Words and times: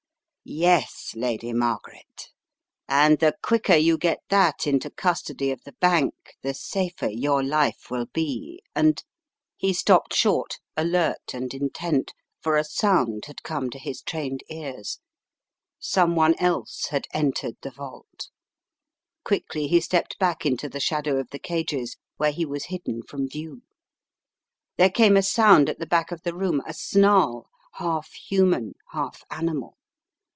"Yes, 0.43 1.11
Lady 1.15 1.53
Margaret, 1.53 2.31
and 2.87 3.19
the 3.19 3.35
quicker 3.43 3.75
you 3.75 3.95
get 3.95 4.21
that 4.29 4.65
into 4.65 4.89
custody 4.89 5.51
of 5.51 5.61
the 5.65 5.73
bank 5.73 6.15
the 6.41 6.55
safer 6.55 7.07
your 7.07 7.43
life 7.43 7.91
will 7.91 8.07
be, 8.07 8.59
and" 8.75 9.03
He 9.55 9.71
stopped 9.71 10.15
short, 10.15 10.57
alert 10.75 11.35
and 11.35 11.53
intent, 11.53 12.13
for 12.41 12.57
a 12.57 12.63
sound 12.63 13.25
had 13.25 13.43
come 13.43 13.69
to 13.69 13.77
his 13.77 14.01
trained 14.01 14.43
ears. 14.49 14.99
Someone 15.79 16.33
else 16.39 16.87
had 16.87 17.07
entered 17.13 17.57
the 17.61 17.71
vault. 17.71 18.29
Quickly 19.23 19.67
he 19.67 19.79
stepped 19.79 20.17
back 20.17 20.43
into 20.43 20.67
the 20.67 20.79
shadow 20.81 21.17
of 21.19 21.29
the 21.29 21.39
cages 21.39 21.97
where* 22.17 22.31
he 22.31 22.47
was 22.47 22.65
hidden 22.65 23.03
from 23.03 23.29
view. 23.29 23.61
There 24.77 24.89
came 24.91 25.15
a 25.15 25.23
sound 25.23 25.69
at 25.69 25.77
the 25.77 25.85
back 25.85 26.11
of 26.11 26.23
the 26.23 26.33
room, 26.33 26.63
a 26.65 26.73
snarl, 26.73 27.47
half 27.75 28.11
human, 28.13 28.73
half 28.91 29.23
animal. 29.29 29.77